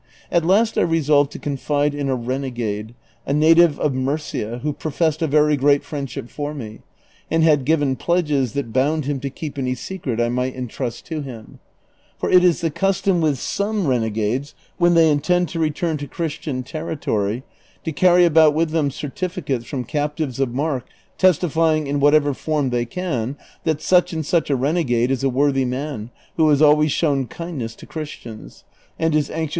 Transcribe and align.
At 0.31 0.43
last 0.43 0.79
I 0.79 0.81
resolved 0.81 1.31
to 1.33 1.37
confide 1.37 1.93
in 1.93 2.09
a 2.09 2.15
renegade, 2.15 2.95
a 3.27 3.33
native 3.33 3.79
of 3.79 3.93
JMurcia, 3.93 4.61
who 4.61 4.73
professed 4.73 5.21
a 5.21 5.27
very 5.27 5.55
great 5.55 5.83
friendship 5.83 6.27
for 6.27 6.55
me, 6.55 6.79
and 7.29 7.43
had 7.43 7.65
given 7.65 7.95
pledges 7.95 8.53
that 8.53 8.73
bound 8.73 9.05
him 9.05 9.19
to 9.19 9.29
keep 9.29 9.59
any 9.59 9.75
secret 9.75 10.19
I 10.19 10.27
might 10.29 10.55
intrust 10.55 11.05
to 11.05 11.21
him; 11.21 11.59
for 12.17 12.31
it 12.31 12.43
is 12.43 12.61
the 12.61 12.71
custom 12.71 13.21
with 13.21 13.37
some 13.37 13.85
renegades, 13.85 14.55
when 14.77 14.95
they 14.95 15.07
intend 15.11 15.49
to 15.49 15.59
return 15.59 15.97
to 15.97 16.07
Christian 16.07 16.63
territoiy, 16.63 17.43
to 17.83 17.91
carry 17.91 18.25
about 18.25 18.57
them 18.69 18.89
certificates 18.89 19.65
from 19.67 19.83
captives 19.83 20.39
of 20.39 20.51
mark 20.51 20.87
testifying, 21.19 21.85
in 21.85 21.99
whatever 21.99 22.33
form 22.33 22.71
they 22.71 22.85
can, 22.85 23.37
that 23.65 23.83
such 23.83 24.13
and 24.13 24.25
such 24.25 24.49
a 24.49 24.55
renegade 24.55 25.11
is 25.11 25.23
a 25.23 25.29
worthy 25.29 25.63
man 25.63 26.09
who 26.37 26.49
has 26.49 26.59
always 26.59 26.91
shown 26.91 27.27
kindness 27.27 27.75
to 27.75 27.85
Christians, 27.85 28.63
and 28.97 28.99
is 28.99 28.99
anxious' 28.99 28.99
La 28.99 28.99
Pata, 28.99 28.99
a 28.99 28.99
fort 28.99 28.99
near 28.99 29.21
Oran. 29.21 29.43
CHAPTER 29.43 29.49
XL. 29.49 29.49